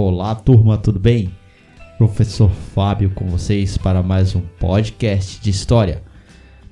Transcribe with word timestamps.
Olá, 0.00 0.32
turma, 0.32 0.78
tudo 0.78 1.00
bem? 1.00 1.28
Professor 1.98 2.48
Fábio 2.48 3.10
com 3.10 3.26
vocês 3.26 3.76
para 3.76 4.00
mais 4.00 4.32
um 4.32 4.40
podcast 4.40 5.40
de 5.40 5.50
história. 5.50 6.04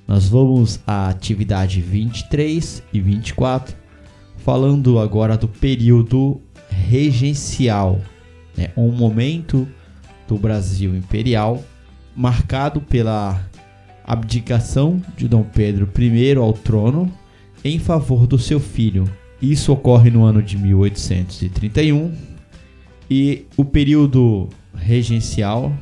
Nós 0.06 0.28
vamos 0.28 0.78
à 0.86 1.08
atividade 1.08 1.80
23 1.80 2.84
e 2.92 3.00
24, 3.00 3.74
falando 4.36 5.00
agora 5.00 5.36
do 5.36 5.48
período 5.48 6.40
regencial, 6.70 8.00
né? 8.56 8.70
um 8.76 8.92
momento 8.92 9.66
do 10.28 10.38
Brasil 10.38 10.94
imperial 10.94 11.64
marcado 12.14 12.80
pela 12.80 13.44
abdicação 14.04 15.02
de 15.16 15.26
Dom 15.26 15.42
Pedro 15.42 15.90
I 15.98 16.36
ao 16.36 16.52
trono 16.52 17.12
em 17.64 17.80
favor 17.80 18.24
do 18.28 18.38
seu 18.38 18.60
filho. 18.60 19.02
Isso 19.42 19.72
ocorre 19.72 20.10
no 20.10 20.22
ano 20.22 20.40
de 20.40 20.56
1831 20.56 22.35
e 23.10 23.46
o 23.56 23.64
período 23.64 24.48
regencial 24.74 25.72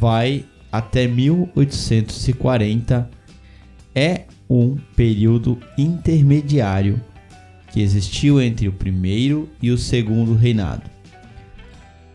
vai 0.00 0.44
até 0.70 1.06
1840. 1.06 3.10
É 3.94 4.24
um 4.48 4.76
período 4.96 5.58
intermediário 5.76 7.00
que 7.72 7.80
existiu 7.80 8.40
entre 8.40 8.68
o 8.68 8.72
primeiro 8.72 9.48
e 9.60 9.70
o 9.70 9.78
segundo 9.78 10.34
reinado. 10.34 10.82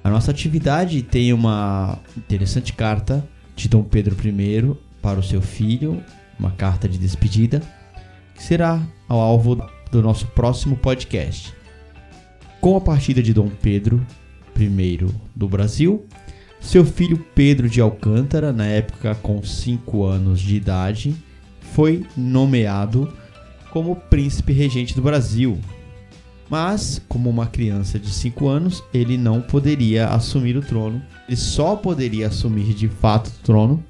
A 0.03 0.09
nossa 0.09 0.31
atividade 0.31 1.01
tem 1.01 1.31
uma 1.31 1.99
interessante 2.17 2.73
carta 2.73 3.25
de 3.55 3.69
Dom 3.69 3.83
Pedro 3.83 4.15
I 4.27 4.75
para 5.01 5.19
o 5.19 5.23
seu 5.23 5.41
filho, 5.41 6.03
uma 6.39 6.51
carta 6.51 6.89
de 6.89 6.97
despedida, 6.97 7.61
que 8.35 8.43
será 8.43 8.81
ao 9.07 9.19
alvo 9.19 9.55
do 9.91 10.01
nosso 10.01 10.25
próximo 10.27 10.75
podcast. 10.75 11.53
Com 12.59 12.75
a 12.75 12.81
partida 12.81 13.21
de 13.21 13.33
Dom 13.33 13.49
Pedro, 13.61 14.05
I 14.61 14.99
do 15.35 15.47
Brasil. 15.47 16.05
Seu 16.59 16.85
filho 16.85 17.17
Pedro 17.35 17.67
de 17.67 17.81
Alcântara, 17.81 18.53
na 18.53 18.65
época 18.65 19.15
com 19.15 19.43
5 19.43 20.03
anos 20.03 20.39
de 20.39 20.55
idade, 20.55 21.15
foi 21.73 22.05
nomeado 22.15 23.11
como 23.71 23.95
príncipe 23.95 24.53
regente 24.53 24.95
do 24.95 25.01
Brasil. 25.01 25.59
Mas, 26.49 27.01
como 27.09 27.29
uma 27.29 27.47
criança 27.47 27.97
de 27.97 28.09
5 28.09 28.47
anos, 28.47 28.83
ele 28.93 29.17
não 29.17 29.41
poderia 29.41 30.07
assumir 30.07 30.55
o 30.55 30.61
trono. 30.61 31.01
Ele 31.27 31.35
só 31.35 31.75
poderia 31.75 32.27
assumir 32.27 32.73
de 32.73 32.87
fato 32.87 33.27
o 33.27 33.43
trono 33.43 33.83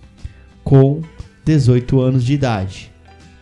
com 0.63 1.01
18 1.45 1.99
anos 1.99 2.23
de 2.23 2.33
idade. 2.33 2.91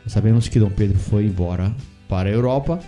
Sabemos 0.08 0.48
que 0.48 0.60
Dom 0.60 0.72
Pedro 0.72 0.98
foi 0.98 1.26
embora 1.26 1.74
para 2.10 2.30
a 2.30 2.34
Europa, 2.34 2.80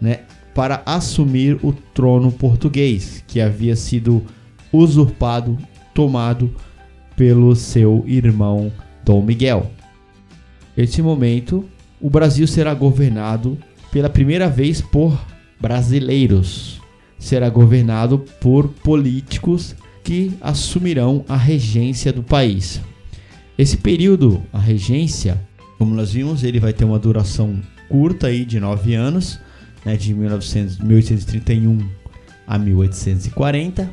né? 0.00 0.20
Para 0.54 0.82
assumir 0.84 1.58
o 1.62 1.72
trono 1.72 2.32
português, 2.32 3.24
que 3.26 3.40
havia 3.40 3.76
sido 3.76 4.24
usurpado, 4.72 5.58
tomado 5.94 6.54
pelo 7.16 7.54
seu 7.54 8.04
irmão 8.06 8.72
Dom 9.04 9.22
Miguel. 9.22 9.70
Nesse 10.76 11.02
momento, 11.02 11.64
o 12.00 12.08
Brasil 12.08 12.46
será 12.46 12.72
governado 12.72 13.58
pela 13.92 14.08
primeira 14.08 14.48
vez 14.48 14.80
por 14.80 15.18
brasileiros. 15.60 16.80
Será 17.18 17.50
governado 17.50 18.18
por 18.40 18.68
políticos 18.68 19.74
que 20.02 20.32
assumirão 20.40 21.24
a 21.28 21.36
regência 21.36 22.12
do 22.12 22.22
país. 22.22 22.80
Esse 23.58 23.76
período, 23.76 24.42
a 24.52 24.58
regência, 24.58 25.38
como 25.76 25.94
nós 25.94 26.12
vimos, 26.12 26.42
ele 26.42 26.58
vai 26.58 26.72
ter 26.72 26.84
uma 26.84 26.98
duração 26.98 27.60
curta 27.88 28.28
aí 28.28 28.44
de 28.44 28.58
nove 28.58 28.94
anos, 28.94 29.38
né, 29.84 29.96
de 29.96 30.14
1900, 30.14 30.78
1831 30.78 31.88
a 32.46 32.58
1840. 32.58 33.90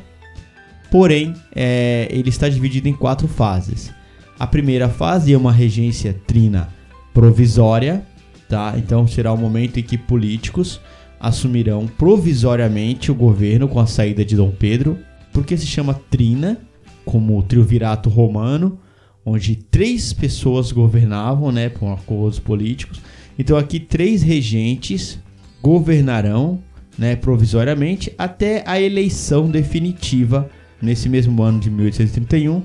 Porém, 0.90 1.34
é, 1.54 2.08
ele 2.10 2.28
está 2.28 2.48
dividido 2.48 2.88
em 2.88 2.94
quatro 2.94 3.28
fases. 3.28 3.92
A 4.38 4.46
primeira 4.46 4.88
fase 4.88 5.32
é 5.32 5.36
uma 5.36 5.52
regência 5.52 6.14
trina 6.26 6.68
provisória, 7.12 8.06
tá? 8.48 8.74
Então 8.76 9.06
será 9.06 9.32
o 9.32 9.36
momento 9.36 9.78
em 9.78 9.82
que 9.82 9.98
políticos 9.98 10.80
assumirão 11.20 11.86
provisoriamente 11.86 13.10
o 13.10 13.14
governo 13.14 13.68
com 13.68 13.80
a 13.80 13.86
saída 13.86 14.24
de 14.24 14.36
Dom 14.36 14.52
Pedro, 14.52 14.98
porque 15.32 15.56
se 15.56 15.66
chama 15.66 16.00
trina, 16.08 16.58
como 17.04 17.36
o 17.36 17.42
triunvirato 17.42 18.08
romano, 18.08 18.78
onde 19.24 19.56
três 19.56 20.12
pessoas 20.12 20.72
governavam, 20.72 21.50
né, 21.50 21.68
com 21.68 21.92
acordos 21.92 22.38
políticos. 22.38 23.00
Então 23.38 23.56
aqui 23.56 23.80
três 23.80 24.22
regentes 24.22 25.18
governarão 25.62 26.60
né, 26.98 27.14
provisoriamente 27.14 28.12
até 28.18 28.62
a 28.66 28.80
eleição 28.80 29.48
definitiva 29.48 30.50
nesse 30.82 31.08
mesmo 31.08 31.42
ano 31.42 31.60
de 31.60 31.70
1831, 31.70 32.62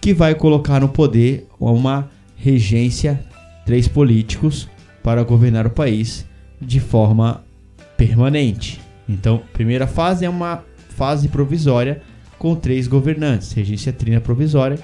que 0.00 0.12
vai 0.12 0.34
colocar 0.34 0.80
no 0.80 0.88
poder 0.88 1.46
uma 1.58 2.10
regência, 2.36 3.20
três 3.64 3.86
políticos, 3.86 4.68
para 5.02 5.22
governar 5.22 5.66
o 5.66 5.70
país 5.70 6.26
de 6.60 6.80
forma 6.80 7.44
permanente. 7.96 8.80
Então, 9.08 9.42
primeira 9.52 9.86
fase 9.86 10.24
é 10.24 10.28
uma 10.28 10.62
fase 10.90 11.28
provisória 11.28 12.02
com 12.38 12.54
três 12.54 12.86
governantes, 12.86 13.52
regência 13.52 13.92
trina 13.92 14.20
provisória. 14.20 14.78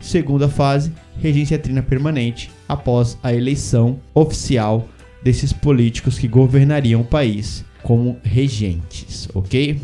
Segunda 0.00 0.48
fase, 0.48 0.92
regência 1.20 1.58
trina 1.58 1.82
permanente, 1.82 2.50
após 2.68 3.18
a 3.22 3.34
eleição 3.34 3.98
oficial 4.14 4.88
desses 5.22 5.52
políticos 5.52 6.18
que 6.18 6.28
governariam 6.28 7.00
o 7.00 7.04
país 7.04 7.64
como 7.82 8.18
regentes, 8.22 9.28
ok? 9.34 9.80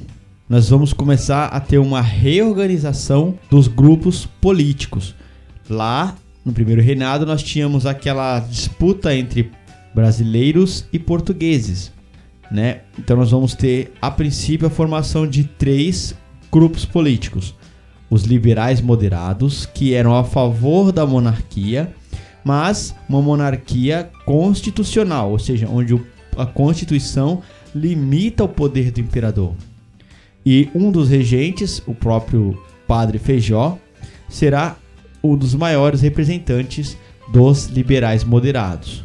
Nós 0.48 0.69
vamos 0.69 0.92
começar 0.92 1.47
a 1.47 1.58
ter 1.58 1.78
uma 1.78 2.00
reorganização 2.00 3.38
dos 3.50 3.66
grupos 3.66 4.26
políticos. 4.41 5.14
Lá 5.69 6.14
no 6.44 6.52
primeiro 6.52 6.80
reinado 6.80 7.26
nós 7.26 7.42
tínhamos 7.42 7.86
aquela 7.86 8.38
disputa 8.38 9.14
entre 9.14 9.50
brasileiros 9.92 10.84
e 10.92 10.98
portugueses, 10.98 11.92
né? 12.50 12.82
Então 12.98 13.16
nós 13.16 13.32
vamos 13.32 13.54
ter 13.54 13.92
a 14.00 14.10
princípio 14.10 14.69
a 14.69 14.70
formação 14.70 15.26
de 15.26 15.42
três 15.42 16.14
grupos 16.52 16.84
políticos: 16.84 17.54
os 18.08 18.22
liberais 18.22 18.80
moderados, 18.80 19.66
que 19.66 19.94
eram 19.94 20.14
a 20.14 20.22
favor 20.22 20.92
da 20.92 21.04
monarquia 21.04 21.92
mas 22.46 22.94
uma 23.08 23.20
monarquia 23.20 24.08
constitucional, 24.24 25.32
ou 25.32 25.38
seja, 25.38 25.68
onde 25.68 26.00
a 26.36 26.46
Constituição 26.46 27.42
limita 27.74 28.44
o 28.44 28.48
poder 28.48 28.92
do 28.92 29.00
imperador. 29.00 29.52
E 30.44 30.68
um 30.72 30.92
dos 30.92 31.08
regentes, 31.08 31.82
o 31.88 31.92
próprio 31.92 32.56
Padre 32.86 33.18
Feijó, 33.18 33.76
será 34.28 34.76
um 35.24 35.36
dos 35.36 35.56
maiores 35.56 36.02
representantes 36.02 36.96
dos 37.32 37.66
liberais 37.66 38.22
moderados. 38.22 39.04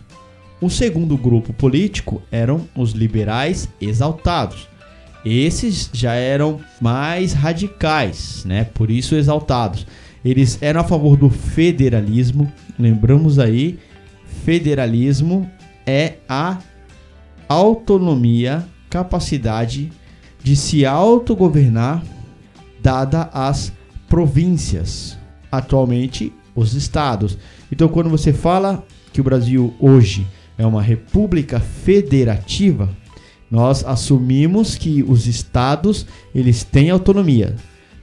O 0.62 0.70
segundo 0.70 1.18
grupo 1.18 1.52
político 1.52 2.22
eram 2.32 2.68
os 2.76 2.92
liberais 2.92 3.68
exaltados. 3.82 4.70
Esses 5.26 5.90
já 5.92 6.14
eram 6.14 6.60
mais 6.80 7.34
radicais, 7.34 8.46
né? 8.46 8.66
Por 8.66 8.92
isso 8.92 9.16
exaltados. 9.16 9.88
Eles 10.24 10.58
eram 10.62 10.82
a 10.82 10.84
favor 10.84 11.18
do 11.18 11.30
federalismo. 11.30 12.52
Lembramos 12.78 13.40
aí, 13.40 13.80
federalismo 14.44 15.50
é 15.86 16.16
a 16.30 16.60
autonomia, 17.48 18.66
capacidade 18.90 19.92
de 20.44 20.56
se 20.56 20.86
autogovernar 20.86 22.04
dada 22.82 23.30
as 23.34 23.72
províncias, 24.08 25.18
atualmente 25.52 26.34
os 26.56 26.74
estados. 26.74 27.38
Então, 27.72 27.88
quando 27.88 28.10
você 28.10 28.34
fala 28.34 28.86
que 29.14 29.22
o 29.22 29.24
Brasil 29.24 29.74
hoje 29.80 30.26
é 30.58 30.66
uma 30.66 30.82
república 30.82 31.60
federativa, 31.60 32.90
nós 33.50 33.84
assumimos 33.84 34.76
que 34.76 35.04
os 35.04 35.28
estados 35.28 36.06
eles 36.34 36.64
têm 36.64 36.90
autonomia. 36.90 37.56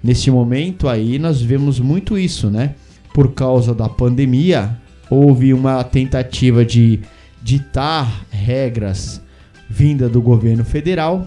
Neste 0.02 0.30
momento 0.30 0.88
aí 0.88 1.18
nós 1.18 1.40
vemos 1.40 1.80
muito 1.80 2.16
isso, 2.16 2.50
né? 2.50 2.74
Por 3.12 3.32
causa 3.32 3.74
da 3.74 3.88
pandemia, 3.88 4.78
houve 5.10 5.52
uma 5.52 5.82
tentativa 5.82 6.64
de 6.64 7.00
ditar 7.42 8.26
regras 8.30 9.20
vinda 9.68 10.08
do 10.08 10.20
governo 10.20 10.64
federal 10.64 11.26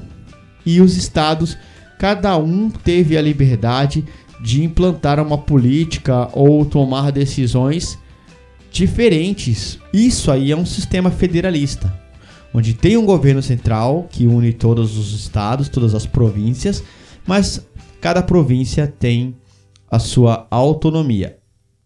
e 0.65 0.81
os 0.81 0.95
estados, 0.95 1.57
cada 1.97 2.38
um 2.38 2.69
teve 2.69 3.18
a 3.18 3.21
liberdade 3.21 4.06
de 4.41 4.63
implantar 4.63 5.19
uma 5.19 5.38
política 5.38 6.29
ou 6.33 6.65
tomar 6.65 7.12
decisões 7.12 7.97
diferentes. 8.71 9.77
Isso 9.94 10.31
aí 10.31 10.51
é 10.51 10.57
um 10.57 10.65
sistema 10.65 11.12
federalista, 11.12 11.94
onde 12.53 12.74
tem 12.74 12.97
um 12.97 13.06
governo 13.06 13.41
central 13.41 14.07
que 14.09 14.25
une 14.25 14.53
todos 14.53 14.97
os 14.97 15.13
estados, 15.13 15.69
todas 15.69 15.94
as 15.94 16.06
províncias, 16.06 16.83
mas 17.25 17.65
cada 18.01 18.24
província 18.24 18.88
tem 18.88 19.36
a 19.89 20.00
sua 20.00 20.48
autonomia. 20.50 21.38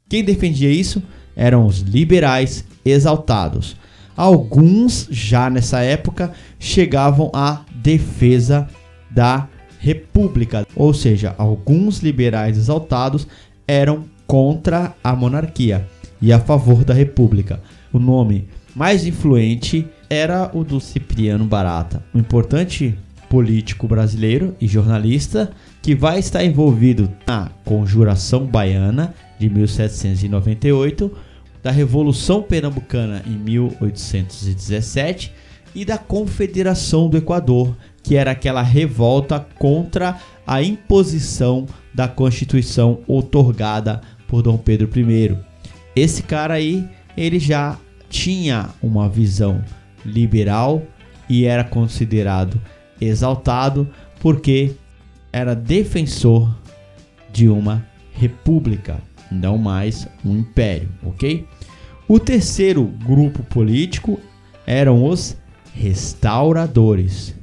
Quem 0.08 0.24
defendia 0.24 0.72
isso 0.72 1.04
eram 1.36 1.66
os 1.66 1.80
liberais 1.80 2.64
exaltados. 2.86 3.76
Alguns 4.16 5.08
já 5.12 5.50
nessa 5.50 5.82
época 5.82 6.32
chegavam 6.58 7.30
à 7.34 7.66
defesa 7.76 8.68
da 9.12 9.50
república, 9.78 10.66
ou 10.74 10.94
seja, 10.94 11.36
alguns 11.38 12.00
liberais 12.00 12.58
exaltados 12.58 13.28
eram 13.68 14.06
contra 14.26 14.96
a 15.04 15.14
monarquia 15.16 15.86
e 16.22 16.32
a 16.32 16.40
favor 16.40 16.86
da 16.86 16.94
república. 16.94 17.62
O 17.92 18.00
nome 18.00 18.48
mais 18.74 19.06
influente 19.06 19.86
era 20.10 20.50
o 20.54 20.64
do 20.64 20.80
Cipriano 20.80 21.46
Barata, 21.46 22.04
um 22.14 22.20
importante 22.20 22.98
político 23.30 23.88
brasileiro 23.88 24.56
e 24.60 24.68
jornalista 24.68 25.52
que 25.82 25.96
vai 25.96 26.20
estar 26.20 26.44
envolvido 26.44 27.12
na 27.28 27.50
Conjuração 27.64 28.46
Baiana 28.46 29.14
de 29.40 29.50
1798, 29.50 31.12
da 31.62 31.72
Revolução 31.72 32.42
Pernambucana 32.42 33.24
em 33.26 33.38
1817 33.38 35.34
e 35.74 35.84
da 35.84 35.98
Confederação 35.98 37.10
do 37.10 37.18
Equador, 37.18 37.76
que 38.02 38.16
era 38.16 38.32
aquela 38.32 38.62
revolta 38.62 39.46
contra 39.58 40.18
a 40.46 40.62
imposição 40.62 41.66
da 41.94 42.08
Constituição 42.08 43.00
otorgada 43.08 44.02
por 44.28 44.42
Dom 44.42 44.58
Pedro 44.58 44.90
I. 44.98 45.38
Esse 45.96 46.24
cara 46.24 46.54
aí, 46.54 46.88
ele 47.18 47.40
já 47.40 47.78
tinha 48.10 48.70
uma 48.82 49.10
visão 49.10 49.64
liberal 50.06 50.84
e 51.28 51.46
era 51.46 51.64
considerado 51.64 52.60
exaltado 53.00 53.88
porque 54.20 54.74
era 55.32 55.56
defensor 55.56 56.56
de 57.32 57.50
uma 57.50 57.86
república, 58.14 59.02
não 59.30 59.58
mais 59.58 60.08
um 60.24 60.38
império, 60.38 60.90
ok? 61.04 61.46
O 62.08 62.20
terceiro 62.20 62.86
grupo 63.06 63.44
político 63.44 64.20
eram 64.66 65.06
os 65.06 65.36
restauradores. 65.74 67.36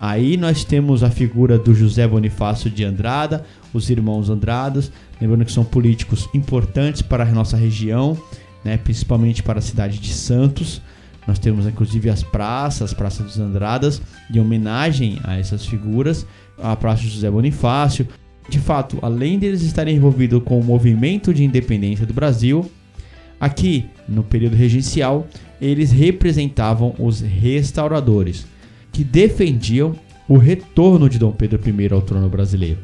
Aí 0.00 0.36
nós 0.36 0.64
temos 0.64 1.04
a 1.04 1.10
figura 1.10 1.58
do 1.58 1.74
José 1.74 2.08
Bonifácio 2.08 2.70
de 2.70 2.84
Andrada, 2.84 3.44
os 3.72 3.90
irmãos 3.90 4.30
Andradas, 4.30 4.90
lembrando 5.20 5.44
que 5.44 5.52
são 5.52 5.64
políticos 5.64 6.28
importantes 6.34 7.02
para 7.02 7.24
a 7.24 7.30
nossa 7.30 7.56
região, 7.56 8.16
né, 8.64 8.78
principalmente 8.78 9.42
para 9.42 9.58
a 9.58 9.62
cidade 9.62 9.98
de 9.98 10.12
Santos. 10.12 10.80
Nós 11.26 11.38
temos 11.38 11.66
inclusive 11.66 12.08
as 12.08 12.22
praças, 12.22 12.94
Praça 12.94 13.22
dos 13.22 13.38
Andradas, 13.38 14.00
em 14.32 14.40
homenagem 14.40 15.18
a 15.24 15.38
essas 15.38 15.64
figuras, 15.66 16.26
a 16.62 16.74
Praça 16.74 17.02
José 17.02 17.30
Bonifácio. 17.30 18.06
De 18.48 18.58
fato, 18.58 18.98
além 19.02 19.38
deles 19.38 19.62
estarem 19.62 19.96
envolvidos 19.96 20.42
com 20.42 20.58
o 20.58 20.64
movimento 20.64 21.32
de 21.32 21.44
independência 21.44 22.06
do 22.06 22.12
Brasil, 22.14 22.70
aqui 23.38 23.86
no 24.08 24.22
período 24.22 24.56
regencial, 24.56 25.26
eles 25.60 25.92
representavam 25.92 26.94
os 26.98 27.20
restauradores, 27.20 28.46
que 28.92 29.04
defendiam 29.04 29.94
o 30.28 30.36
retorno 30.36 31.08
de 31.08 31.18
Dom 31.18 31.32
Pedro 31.32 31.60
I 31.64 31.92
ao 31.92 32.02
trono 32.02 32.28
brasileiro. 32.28 32.78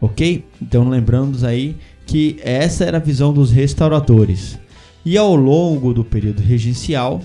Ok? 0.00 0.44
Então 0.60 0.88
lembrando 0.88 1.44
aí 1.46 1.76
que 2.06 2.38
essa 2.42 2.84
era 2.84 2.98
a 2.98 3.00
visão 3.00 3.32
dos 3.32 3.50
restauradores. 3.50 4.58
E 5.04 5.16
ao 5.16 5.34
longo 5.34 5.92
do 5.92 6.04
período 6.04 6.40
regencial, 6.40 7.20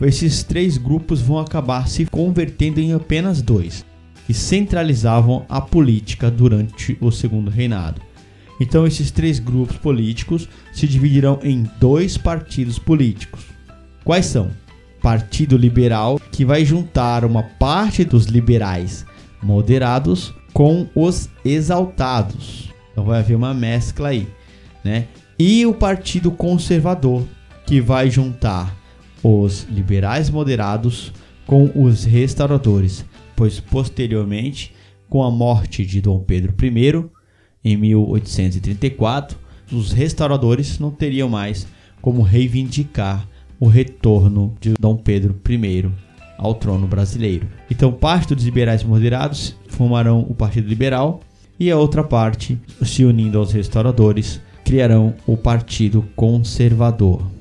esses 0.00 0.42
três 0.42 0.76
grupos 0.76 1.20
vão 1.20 1.38
acabar 1.38 1.88
se 1.88 2.04
convertendo 2.04 2.80
em 2.80 2.92
apenas 2.92 3.40
dois, 3.40 3.84
que 4.26 4.34
centralizavam 4.34 5.44
a 5.48 5.60
política 5.60 6.30
durante 6.30 6.96
o 7.00 7.10
segundo 7.10 7.50
reinado. 7.50 8.00
Então, 8.60 8.86
esses 8.86 9.10
três 9.10 9.38
grupos 9.38 9.76
políticos 9.76 10.48
se 10.72 10.86
dividirão 10.86 11.38
em 11.42 11.68
dois 11.80 12.16
partidos 12.16 12.78
políticos. 12.78 13.44
Quais 14.04 14.26
são? 14.26 14.50
Partido 15.02 15.56
Liberal, 15.56 16.20
que 16.32 16.44
vai 16.44 16.64
juntar 16.64 17.24
uma 17.24 17.42
parte 17.42 18.04
dos 18.04 18.26
liberais 18.26 19.04
moderados 19.42 20.32
com 20.52 20.88
os 20.94 21.28
exaltados. 21.44 22.70
Então 22.92 23.04
vai 23.04 23.18
haver 23.18 23.34
uma 23.34 23.52
mescla 23.52 24.08
aí, 24.08 24.26
né? 24.82 25.08
E 25.38 25.66
o 25.66 25.74
Partido 25.74 26.30
Conservador, 26.30 27.24
que 27.66 27.80
vai 27.80 28.08
juntar 28.08 28.74
os 29.24 29.66
liberais 29.70 30.28
moderados 30.28 31.10
com 31.46 31.70
os 31.74 32.04
restauradores, 32.04 33.04
pois 33.34 33.58
posteriormente, 33.58 34.74
com 35.08 35.22
a 35.22 35.30
morte 35.30 35.84
de 35.84 36.00
Dom 36.00 36.20
Pedro 36.20 36.54
I, 36.62 37.04
em 37.64 37.76
1834, 37.76 39.38
os 39.72 39.92
restauradores 39.92 40.78
não 40.78 40.90
teriam 40.90 41.28
mais 41.28 41.66
como 42.02 42.20
reivindicar 42.20 43.26
o 43.58 43.66
retorno 43.66 44.54
de 44.60 44.74
Dom 44.78 44.96
Pedro 44.96 45.34
I 45.48 45.90
ao 46.36 46.54
trono 46.54 46.86
brasileiro. 46.86 47.48
Então, 47.70 47.92
parte 47.92 48.34
dos 48.34 48.44
liberais 48.44 48.84
moderados 48.84 49.56
formarão 49.68 50.20
o 50.28 50.34
Partido 50.34 50.68
Liberal 50.68 51.20
e 51.58 51.70
a 51.70 51.78
outra 51.78 52.04
parte, 52.04 52.58
se 52.82 53.04
unindo 53.04 53.38
aos 53.38 53.52
restauradores, 53.52 54.40
criarão 54.64 55.14
o 55.26 55.36
Partido 55.36 56.04
Conservador. 56.14 57.33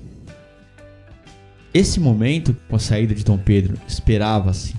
Esse 1.73 1.99
momento, 1.99 2.55
com 2.69 2.75
a 2.75 2.79
saída 2.79 3.15
de 3.15 3.23
Dom 3.23 3.37
Pedro, 3.37 3.75
esperava-se 3.87 4.75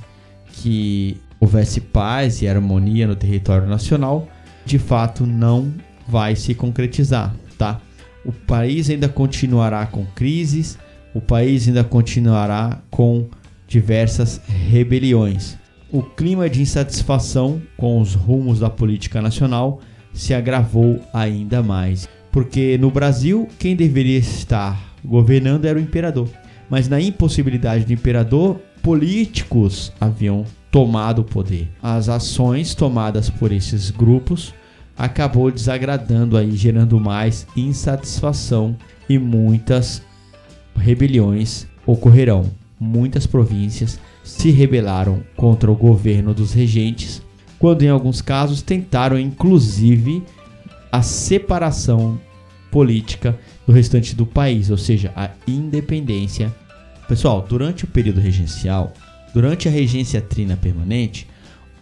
que 0.46 1.16
houvesse 1.40 1.80
paz 1.80 2.40
e 2.40 2.46
harmonia 2.46 3.08
no 3.08 3.16
território 3.16 3.66
nacional. 3.66 4.28
De 4.64 4.78
fato, 4.78 5.26
não 5.26 5.74
vai 6.06 6.36
se 6.36 6.54
concretizar, 6.54 7.34
tá? 7.58 7.80
O 8.24 8.30
país 8.30 8.88
ainda 8.88 9.08
continuará 9.08 9.84
com 9.86 10.06
crises, 10.06 10.78
o 11.12 11.20
país 11.20 11.66
ainda 11.66 11.82
continuará 11.82 12.80
com 12.90 13.26
diversas 13.66 14.40
rebeliões. 14.46 15.58
O 15.90 16.00
clima 16.00 16.48
de 16.48 16.62
insatisfação 16.62 17.60
com 17.76 18.00
os 18.00 18.14
rumos 18.14 18.60
da 18.60 18.70
política 18.70 19.20
nacional 19.20 19.80
se 20.12 20.32
agravou 20.32 21.00
ainda 21.12 21.60
mais, 21.60 22.08
porque 22.30 22.78
no 22.78 22.90
Brasil 22.90 23.48
quem 23.58 23.74
deveria 23.74 24.18
estar 24.18 24.94
governando 25.04 25.64
era 25.64 25.78
o 25.78 25.82
imperador 25.82 26.28
mas 26.68 26.88
na 26.88 27.00
impossibilidade 27.00 27.84
do 27.84 27.92
imperador, 27.92 28.60
políticos 28.82 29.92
haviam 30.00 30.44
tomado 30.70 31.20
o 31.20 31.24
poder. 31.24 31.68
As 31.82 32.08
ações 32.08 32.74
tomadas 32.74 33.30
por 33.30 33.52
esses 33.52 33.90
grupos 33.90 34.54
acabou 34.96 35.50
desagradando 35.50 36.36
aí, 36.36 36.52
gerando 36.52 37.00
mais 37.00 37.46
insatisfação 37.56 38.76
e 39.08 39.18
muitas 39.18 40.02
rebeliões 40.76 41.66
ocorrerão. 41.86 42.50
Muitas 42.78 43.26
províncias 43.26 43.98
se 44.22 44.50
rebelaram 44.50 45.22
contra 45.36 45.70
o 45.70 45.76
governo 45.76 46.34
dos 46.34 46.52
regentes, 46.52 47.22
quando 47.58 47.82
em 47.82 47.88
alguns 47.88 48.20
casos 48.20 48.62
tentaram 48.62 49.18
inclusive 49.18 50.22
a 50.90 51.02
separação 51.02 52.18
política 52.70 53.38
do 53.66 53.72
restante 53.72 54.14
do 54.16 54.26
país, 54.26 54.70
ou 54.70 54.76
seja, 54.76 55.12
a 55.14 55.30
independência. 55.46 56.54
Pessoal, 57.08 57.44
durante 57.46 57.84
o 57.84 57.86
período 57.86 58.20
regencial, 58.20 58.92
durante 59.32 59.68
a 59.68 59.70
regência 59.70 60.20
trina 60.22 60.56
permanente, 60.56 61.28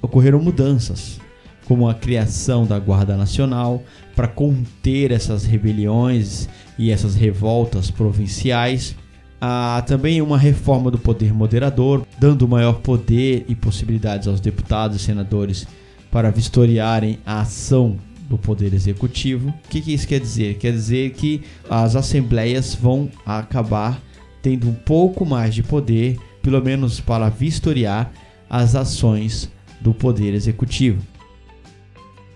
ocorreram 0.01 0.43
mudanças, 0.43 1.21
como 1.65 1.89
a 1.89 1.95
criação 1.95 2.67
da 2.67 2.79
Guarda 2.79 3.17
Nacional 3.17 3.83
para 4.17 4.27
conter 4.27 5.13
essas 5.13 5.45
rebeliões 5.45 6.49
e 6.77 6.91
essas 6.91 7.15
revoltas 7.15 7.91
provinciais. 7.91 8.97
Há 9.41 9.83
também 9.87 10.21
uma 10.21 10.39
reforma 10.39 10.91
do 10.91 10.99
poder 10.99 11.33
moderador, 11.33 12.05
dando 12.19 12.49
maior 12.49 12.81
poder 12.81 13.45
e 13.49 13.55
possibilidades 13.55 14.27
aos 14.27 14.41
deputados 14.41 14.97
e 14.97 15.05
senadores 15.05 15.67
para 16.11 16.31
vistoriarem 16.31 17.19
a 17.25 17.41
ação 17.41 17.97
do 18.29 18.37
Poder 18.37 18.73
Executivo. 18.75 19.51
O 19.51 19.69
que, 19.69 19.93
isso 19.93 20.07
quer 20.07 20.21
dizer? 20.21 20.57
Quer 20.59 20.73
dizer 20.73 21.11
que 21.11 21.43
as 21.69 21.97
assembleias 21.97 22.75
vão 22.75 23.11
acabar 23.27 24.01
tendo 24.43 24.69
um 24.69 24.75
pouco 24.75 25.25
mais 25.25 25.55
de 25.55 25.63
poder, 25.63 26.19
pelo 26.43 26.61
menos 26.61 27.01
para 27.01 27.29
vistoriar 27.29 28.13
as 28.51 28.75
ações 28.75 29.51
do 29.81 29.95
Poder 29.95 30.35
Executivo. 30.35 31.01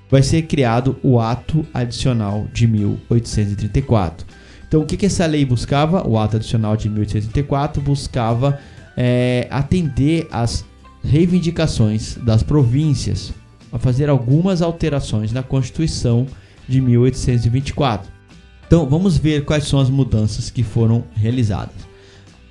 Vai 0.08 0.22
ser 0.22 0.42
criado 0.42 0.96
o 1.02 1.18
Ato 1.18 1.66
Adicional 1.74 2.46
de 2.52 2.66
1834. 2.66 4.26
Então, 4.66 4.82
o 4.82 4.86
que, 4.86 4.96
que 4.96 5.06
essa 5.06 5.26
lei 5.26 5.44
buscava? 5.44 6.06
O 6.06 6.16
Ato 6.18 6.36
Adicional 6.36 6.76
de 6.76 6.88
1834 6.88 7.82
buscava 7.82 8.58
é, 8.96 9.46
atender 9.50 10.26
às 10.30 10.64
reivindicações 11.02 12.16
das 12.16 12.42
províncias 12.42 13.32
a 13.72 13.78
fazer 13.78 14.08
algumas 14.08 14.62
alterações 14.62 15.32
na 15.32 15.42
Constituição 15.42 16.26
de 16.68 16.80
1824. 16.80 18.10
Então, 18.66 18.88
vamos 18.88 19.16
ver 19.16 19.44
quais 19.44 19.64
são 19.64 19.78
as 19.78 19.90
mudanças 19.90 20.50
que 20.50 20.62
foram 20.62 21.04
realizadas. 21.14 21.95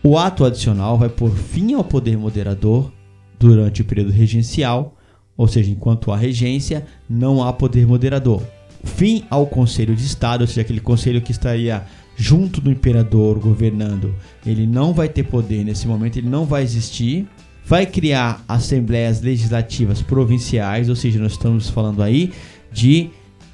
O 0.08 0.20
ato 0.20 0.46
adicional 0.46 1.00
vai 1.00 1.10
pôr 1.10 1.32
fim 1.32 1.74
ao 1.74 1.84
poder 1.84 2.16
moderador 2.16 2.92
durante 3.40 3.82
o 3.82 3.86
período 3.86 4.12
regencial, 4.12 4.96
ou 5.36 5.48
seja, 5.48 5.72
enquanto 5.72 6.12
há 6.12 6.16
regência, 6.16 6.86
não 7.10 7.44
há 7.44 7.52
poder 7.52 7.88
moderador. 7.88 8.44
Fim 8.84 9.24
ao 9.32 9.48
Conselho 9.48 9.96
de 9.96 10.06
Estado, 10.06 10.42
ou 10.42 10.48
seja, 10.48 10.62
aquele 10.62 10.80
conselho 10.80 11.24
que 11.24 11.32
estaria 11.32 11.84
junto 12.16 12.62
do 12.62 12.70
imperador 12.70 13.40
governando, 13.40 14.14
ele 14.46 14.68
não 14.68 14.94
vai 14.94 15.10
ter 15.10 15.24
poder 15.24 15.66
nesse 15.66 15.88
momento, 15.88 16.18
ele 16.18 16.30
não 16.30 16.46
vai 16.46 16.62
existir. 16.62 17.28
Vai 17.66 17.88
criar 17.88 18.46
assembleias 18.48 19.22
legislativas 19.22 20.04
provinciais, 20.04 20.88
ou 20.88 20.96
seja, 20.96 21.18
nós 21.18 21.32
estamos 21.32 21.68
falando 21.68 22.04
aí 22.04 22.32
de 22.72 23.10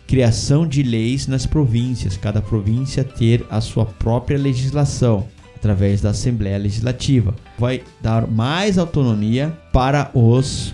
criação 0.06 0.68
de 0.68 0.84
leis 0.84 1.28
nas 1.28 1.46
províncias, 1.46 2.18
cada 2.18 2.42
província 2.42 3.06
ter 3.06 3.46
a 3.50 3.62
sua 3.62 3.86
própria 3.86 4.38
legislação 4.38 5.26
através 5.62 6.02
da 6.02 6.10
Assembleia 6.10 6.58
Legislativa. 6.58 7.36
Vai 7.58 7.84
dar 8.02 8.26
mais 8.26 8.80
autonomia 8.80 9.56
para 9.72 10.10
os 10.12 10.74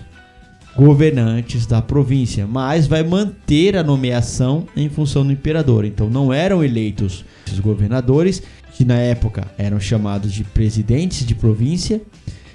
governantes 0.74 1.66
da 1.66 1.82
província, 1.82 2.46
mas 2.46 2.86
vai 2.86 3.02
manter 3.02 3.76
a 3.76 3.82
nomeação 3.82 4.66
em 4.74 4.88
função 4.88 5.26
do 5.26 5.32
imperador. 5.32 5.84
Então 5.84 6.08
não 6.08 6.32
eram 6.32 6.64
eleitos 6.64 7.22
os 7.52 7.60
governadores, 7.60 8.42
que 8.72 8.84
na 8.84 8.96
época 8.96 9.46
eram 9.58 9.78
chamados 9.78 10.32
de 10.32 10.42
presidentes 10.42 11.26
de 11.26 11.34
província, 11.34 12.00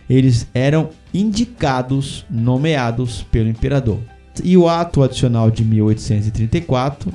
eles 0.10 0.48
eram 0.56 0.90
indicados, 1.14 2.26
nomeados 2.30 3.24
pelo 3.32 3.50
imperador. 3.50 4.00
E 4.44 4.58
o 4.58 4.68
ato 4.68 5.04
adicional 5.04 5.52
de 5.52 5.64
1834, 5.64 7.14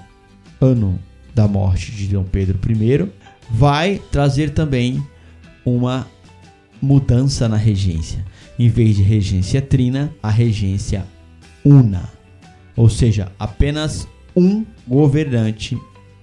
ano 0.60 0.98
da 1.34 1.48
morte 1.48 1.90
de 1.90 2.06
Dom 2.08 2.24
Pedro 2.24 2.58
I, 2.68 3.08
vai 3.50 4.00
trazer 4.10 4.50
também 4.50 5.02
uma 5.64 6.06
mudança 6.80 7.48
na 7.48 7.56
regência 7.56 8.24
em 8.58 8.68
vez 8.68 8.96
de 8.96 9.02
regência 9.02 9.62
trina, 9.62 10.12
a 10.22 10.30
regência 10.30 11.06
una. 11.64 12.10
Ou 12.74 12.88
seja, 12.88 13.30
apenas 13.38 14.08
um 14.34 14.64
governante, 14.86 15.78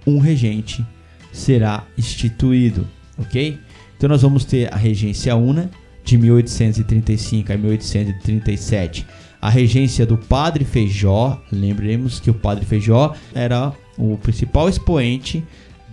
um 0.06 0.18
regente 0.18 0.84
será 1.32 1.84
instituído, 1.96 2.86
ok? 3.18 3.58
Então 3.96 4.08
nós 4.08 4.22
vamos 4.22 4.44
ter 4.44 4.72
a 4.72 4.76
regência 4.76 5.34
una 5.34 5.70
de 6.04 6.18
1835 6.18 7.52
a 7.52 7.56
1837, 7.56 9.06
a 9.40 9.50
regência 9.50 10.04
do 10.04 10.18
Padre 10.18 10.64
Feijó. 10.64 11.42
Lembremos 11.50 12.20
que 12.20 12.30
o 12.30 12.34
Padre 12.34 12.66
Feijó 12.66 13.14
era 13.34 13.72
o 13.96 14.16
principal 14.18 14.68
expoente 14.68 15.42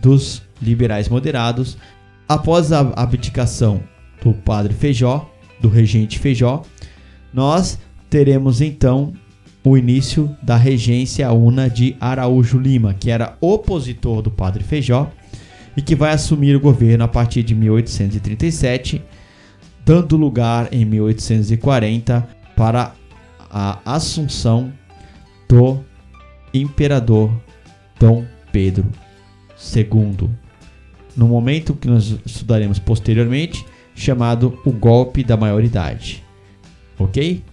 dos 0.01 0.41
liberais 0.61 1.09
moderados. 1.09 1.77
Após 2.27 2.71
a 2.71 2.79
abdicação 2.95 3.81
do 4.21 4.33
Padre 4.33 4.73
Feijó, 4.73 5.29
do 5.59 5.69
regente 5.69 6.19
Feijó, 6.19 6.63
nós 7.33 7.79
teremos 8.09 8.61
então 8.61 9.13
o 9.63 9.77
início 9.77 10.35
da 10.41 10.57
regência 10.57 11.31
una 11.31 11.69
de 11.69 11.95
Araújo 11.99 12.59
Lima, 12.59 12.93
que 12.93 13.09
era 13.09 13.37
opositor 13.39 14.21
do 14.21 14.29
padre 14.29 14.63
Feijó 14.63 15.09
e 15.75 15.81
que 15.81 15.95
vai 15.95 16.11
assumir 16.11 16.55
o 16.55 16.59
governo 16.59 17.05
a 17.05 17.07
partir 17.07 17.43
de 17.43 17.55
1837, 17.55 19.01
dando 19.85 20.17
lugar 20.17 20.67
em 20.71 20.83
1840 20.85 22.27
para 22.55 22.93
a 23.49 23.79
assunção 23.85 24.73
do 25.47 25.79
imperador 26.53 27.31
Dom 27.99 28.25
Pedro 28.51 28.89
II. 29.75 30.42
No 31.15 31.27
momento 31.27 31.73
que 31.75 31.87
nós 31.87 32.15
estudaremos 32.25 32.79
posteriormente, 32.79 33.65
chamado 33.95 34.59
O 34.65 34.71
Golpe 34.71 35.23
da 35.23 35.37
Maioridade. 35.37 36.23
Ok? 36.97 37.43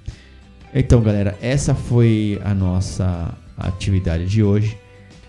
Então, 0.75 1.03
galera, 1.03 1.37
essa 1.43 1.75
foi 1.75 2.41
a 2.45 2.55
nossa 2.55 3.37
atividade 3.57 4.27
de 4.27 4.43
hoje. 4.43 4.77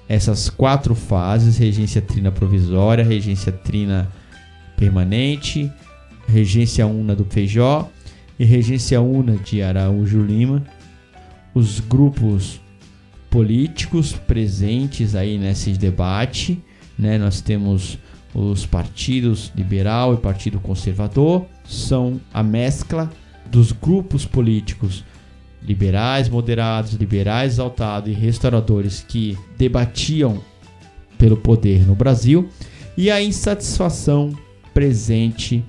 Essas 0.08 0.50
quatro 0.50 0.94
fases: 0.94 1.58
regência 1.58 2.02
trina 2.02 2.32
provisória, 2.32 3.04
regência 3.04 3.52
trina 3.52 4.10
permanente, 4.78 5.72
regência 6.28 6.86
una 6.88 7.16
do 7.16 7.26
Feijó 7.26 7.90
e 8.40 8.46
regência 8.46 9.02
una 9.02 9.36
de 9.38 9.62
Araújo 9.62 10.22
Lima. 10.22 10.64
Os 11.54 11.80
grupos 11.80 12.62
políticos 13.30 14.14
presentes 14.14 15.16
aí 15.16 15.38
nesse 15.38 15.72
debate, 15.74 16.62
né? 16.98 17.18
Nós 17.18 17.42
temos 17.42 17.98
os 18.34 18.66
partidos 18.66 19.52
liberal 19.56 20.14
e 20.14 20.18
partido 20.18 20.60
conservador 20.60 21.46
são 21.66 22.20
a 22.34 22.42
mescla 22.42 23.10
dos 23.50 23.72
grupos 23.72 24.26
políticos 24.26 25.04
liberais 25.62 26.30
moderados, 26.30 26.94
liberais 26.94 27.54
exaltados 27.54 28.10
e 28.10 28.14
restauradores 28.14 29.06
que 29.08 29.38
debatiam 29.58 30.42
pelo 31.18 31.38
poder 31.38 31.86
no 31.86 31.94
Brasil 31.94 32.50
e 32.98 33.12
a 33.12 33.22
insatisfação 33.22 34.36
presente 34.74 35.64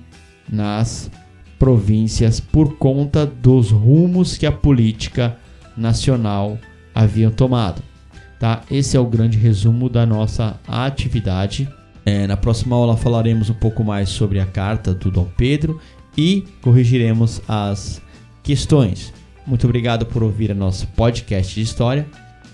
nas 0.49 1.11
províncias 1.59 2.39
por 2.39 2.77
conta 2.77 3.25
dos 3.25 3.71
rumos 3.71 4.37
que 4.37 4.45
a 4.45 4.51
política 4.51 5.37
nacional 5.77 6.57
haviam 6.93 7.31
tomado. 7.31 7.81
Tá? 8.39 8.61
Esse 8.69 8.97
é 8.97 8.99
o 8.99 9.05
grande 9.05 9.37
resumo 9.37 9.89
da 9.89 10.05
nossa 10.05 10.59
atividade 10.67 11.69
é, 12.05 12.27
na 12.27 12.35
próxima 12.35 12.75
aula 12.75 12.97
falaremos 12.97 13.49
um 13.49 13.53
pouco 13.53 13.83
mais 13.83 14.09
sobre 14.09 14.39
a 14.39 14.45
carta 14.45 14.93
do 14.93 15.09
Dom 15.09 15.27
Pedro 15.37 15.79
e 16.17 16.45
corrigiremos 16.61 17.41
as 17.47 18.01
questões. 18.41 19.13
Muito 19.45 19.65
obrigado 19.65 20.05
por 20.05 20.23
ouvir 20.23 20.53
nosso 20.53 20.87
podcast 20.87 21.53
de 21.53 21.61
história 21.61 22.05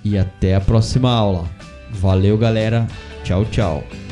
e 0.03 0.18
até 0.18 0.56
a 0.56 0.62
próxima 0.62 1.12
aula. 1.12 1.50
Valeu, 1.91 2.38
galera. 2.38 2.88
Tchau, 3.24 3.46
tchau. 3.46 4.09